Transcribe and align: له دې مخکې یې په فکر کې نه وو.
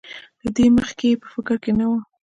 له 0.43 0.49
دې 0.55 0.65
مخکې 0.77 1.05
یې 1.09 1.19
په 1.21 1.27
فکر 1.33 1.55
کې 1.63 1.71
نه 1.79 1.85
وو. 1.89 1.99